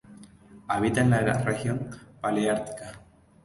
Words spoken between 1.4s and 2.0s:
Región